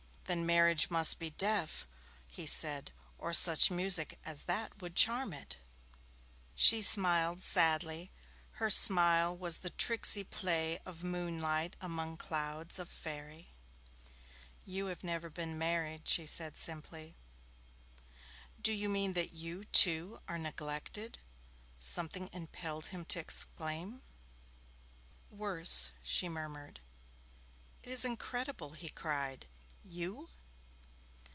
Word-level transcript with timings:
'Then, 0.25 0.45
marriage 0.45 0.89
must 0.89 1.19
be 1.19 1.29
deaf,' 1.31 1.85
he 2.25 2.45
said, 2.45 2.93
'or 3.17 3.33
such 3.33 3.69
music 3.69 4.17
as 4.23 4.43
that 4.43 4.81
would 4.81 4.95
charm 4.95 5.33
it.' 5.33 5.57
She 6.55 6.81
smiled 6.81 7.41
sadly. 7.41 8.11
Her 8.51 8.69
smile 8.69 9.35
was 9.35 9.57
the 9.57 9.71
tricksy 9.71 10.23
play 10.23 10.79
of 10.85 11.03
moonlight 11.03 11.75
among 11.81 12.15
clouds 12.15 12.79
of 12.79 12.87
faëry. 12.89 13.47
'You 14.63 14.85
have 14.85 15.03
never 15.03 15.29
been 15.29 15.57
married,' 15.57 16.07
she 16.07 16.25
said 16.25 16.55
simply. 16.55 17.13
'Do 18.61 18.71
you 18.71 18.87
mean 18.87 19.11
that 19.11 19.33
you, 19.33 19.65
too, 19.65 20.21
are 20.29 20.37
neglected?' 20.39 21.19
something 21.77 22.29
impelled 22.31 22.85
him 22.85 23.03
to 23.03 23.19
exclaim. 23.19 24.01
'Worse,' 25.29 25.91
she 26.01 26.29
murmured. 26.29 26.79
'It 27.83 27.89
is 27.89 28.05
incredible!' 28.05 28.71
he 28.79 28.87
cried. 28.89 29.45
'You!' 29.83 30.29